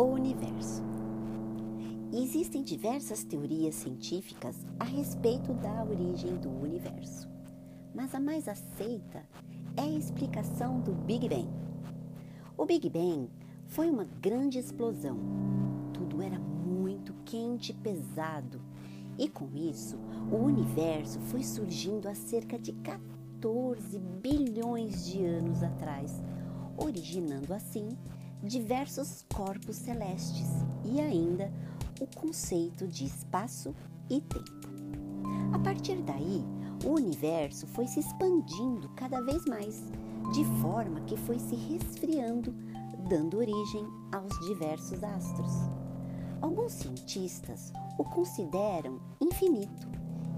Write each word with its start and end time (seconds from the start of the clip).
universo. 0.00 0.82
Existem 2.12 2.62
diversas 2.62 3.24
teorias 3.24 3.74
científicas 3.74 4.56
a 4.78 4.84
respeito 4.84 5.52
da 5.54 5.84
origem 5.84 6.36
do 6.36 6.48
universo, 6.50 7.28
mas 7.94 8.14
a 8.14 8.20
mais 8.20 8.48
aceita 8.48 9.22
é 9.76 9.82
a 9.82 9.90
explicação 9.90 10.80
do 10.80 10.92
Big 10.92 11.28
Bang. 11.28 11.48
O 12.56 12.64
Big 12.64 12.88
Bang 12.88 13.30
foi 13.66 13.90
uma 13.90 14.04
grande 14.04 14.58
explosão. 14.58 15.18
Tudo 15.92 16.22
era 16.22 16.38
muito 16.38 17.14
quente 17.24 17.72
e 17.72 17.74
pesado, 17.74 18.60
e 19.18 19.28
com 19.28 19.48
isso 19.54 19.98
o 20.30 20.36
universo 20.36 21.20
foi 21.20 21.42
surgindo 21.42 22.08
há 22.08 22.14
cerca 22.14 22.58
de 22.58 22.72
14 22.72 23.98
bilhões 23.98 25.06
de 25.06 25.24
anos 25.24 25.62
atrás, 25.62 26.22
originando 26.78 27.52
assim 27.52 27.88
diversos 28.42 29.24
corpos 29.32 29.76
celestes 29.76 30.48
e 30.84 31.00
ainda 31.00 31.52
o 32.00 32.06
conceito 32.06 32.88
de 32.88 33.04
espaço 33.04 33.74
e 34.10 34.20
tempo. 34.20 34.68
A 35.52 35.58
partir 35.58 36.02
daí, 36.02 36.44
o 36.84 36.90
universo 36.90 37.66
foi 37.68 37.86
se 37.86 38.00
expandindo 38.00 38.88
cada 38.96 39.20
vez 39.22 39.44
mais, 39.46 39.84
de 40.32 40.44
forma 40.60 41.00
que 41.02 41.16
foi 41.16 41.38
se 41.38 41.54
resfriando, 41.54 42.52
dando 43.08 43.38
origem 43.38 43.86
aos 44.12 44.32
diversos 44.46 45.02
astros. 45.04 45.52
Alguns 46.40 46.72
cientistas 46.72 47.72
o 47.96 48.04
consideram 48.04 49.00
infinito 49.20 49.86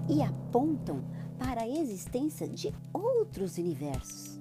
e 0.07 0.21
apontam 0.21 1.03
para 1.39 1.61
a 1.61 1.67
existência 1.67 2.47
de 2.47 2.71
outros 2.93 3.57
universos. 3.57 4.37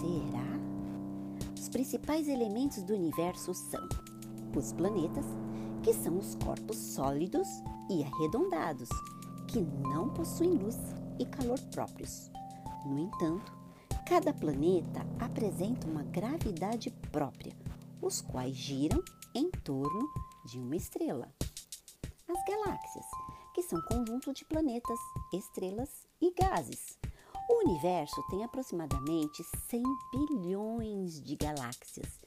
Será? 0.00 0.61
Os 1.62 1.68
principais 1.68 2.26
elementos 2.26 2.82
do 2.82 2.92
universo 2.92 3.54
são 3.54 3.88
os 4.56 4.72
planetas, 4.72 5.24
que 5.80 5.94
são 5.94 6.18
os 6.18 6.34
corpos 6.34 6.76
sólidos 6.76 7.46
e 7.88 8.02
arredondados, 8.02 8.88
que 9.46 9.60
não 9.60 10.08
possuem 10.08 10.54
luz 10.54 10.76
e 11.20 11.24
calor 11.24 11.60
próprios. 11.70 12.32
No 12.84 12.98
entanto, 12.98 13.56
cada 14.08 14.34
planeta 14.34 15.06
apresenta 15.20 15.86
uma 15.86 16.02
gravidade 16.02 16.90
própria, 17.12 17.56
os 18.00 18.20
quais 18.20 18.56
giram 18.56 19.00
em 19.32 19.48
torno 19.48 20.08
de 20.50 20.58
uma 20.58 20.74
estrela. 20.74 21.32
As 22.28 22.44
galáxias, 22.44 23.06
que 23.54 23.62
são 23.62 23.80
conjunto 23.82 24.34
de 24.34 24.44
planetas, 24.46 24.98
estrelas 25.32 26.08
e 26.20 26.34
gases. 26.34 27.01
O 27.48 27.68
universo 27.68 28.22
tem 28.30 28.44
aproximadamente 28.44 29.42
100 29.68 29.82
bilhões 30.12 31.20
de 31.22 31.36
galáxias. 31.36 32.20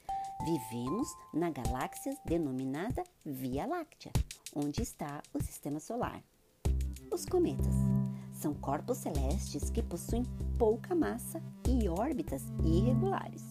Vivemos 0.44 1.08
na 1.32 1.50
galáxia 1.50 2.16
denominada 2.24 3.02
Via 3.24 3.66
Láctea, 3.66 4.12
onde 4.54 4.82
está 4.82 5.22
o 5.32 5.42
sistema 5.42 5.80
solar. 5.80 6.22
Os 7.10 7.24
cometas 7.24 7.74
são 8.32 8.54
corpos 8.54 8.98
celestes 8.98 9.70
que 9.70 9.82
possuem 9.82 10.24
pouca 10.58 10.94
massa 10.94 11.42
e 11.66 11.88
órbitas 11.88 12.42
irregulares. 12.62 13.42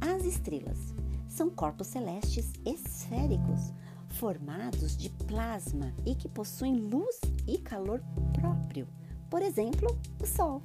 As 0.00 0.24
estrelas 0.24 0.78
são 1.28 1.48
corpos 1.50 1.86
celestes 1.86 2.52
esféricos 2.64 3.72
formados 4.14 4.96
de 4.96 5.10
plasma 5.10 5.92
e 6.04 6.14
que 6.14 6.28
possuem 6.28 6.76
luz 6.76 7.20
e 7.46 7.58
calor 7.58 8.02
próprio, 8.32 8.88
por 9.34 9.42
exemplo, 9.42 9.98
o 10.22 10.26
Sol. 10.28 10.62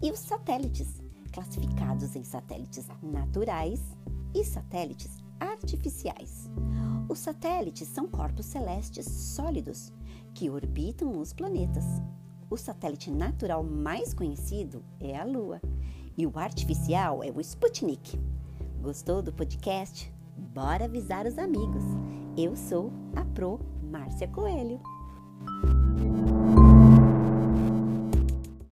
E 0.00 0.08
os 0.12 0.20
satélites, 0.20 1.02
classificados 1.32 2.14
em 2.14 2.22
satélites 2.22 2.86
naturais 3.02 3.80
e 4.32 4.44
satélites 4.44 5.10
artificiais. 5.40 6.48
Os 7.08 7.18
satélites 7.18 7.88
são 7.88 8.06
corpos 8.06 8.46
celestes 8.46 9.06
sólidos 9.06 9.92
que 10.34 10.48
orbitam 10.48 11.18
os 11.18 11.32
planetas. 11.32 11.84
O 12.48 12.56
satélite 12.56 13.10
natural 13.10 13.64
mais 13.64 14.14
conhecido 14.14 14.80
é 15.00 15.18
a 15.18 15.24
Lua 15.24 15.60
e 16.16 16.28
o 16.28 16.38
artificial 16.38 17.24
é 17.24 17.32
o 17.32 17.40
Sputnik. 17.40 18.20
Gostou 18.80 19.20
do 19.20 19.32
podcast? 19.32 20.14
Bora 20.36 20.84
avisar 20.84 21.26
os 21.26 21.38
amigos! 21.38 21.82
Eu 22.38 22.54
sou 22.54 22.92
a 23.16 23.24
Pro 23.24 23.58
Márcia 23.82 24.28
Coelho. 24.28 24.80